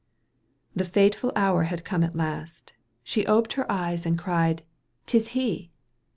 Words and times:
The 0.75 0.83
fatal 0.83 1.31
hour 1.35 1.65
had 1.65 1.85
come 1.85 2.01
at 2.03 2.15
last— 2.15 2.73
She 3.03 3.23
oped 3.27 3.53
her 3.53 3.71
eyes 3.71 4.03
and 4.03 4.17
cried: 4.17 4.63
'tis 5.05 5.27
he 5.37 5.69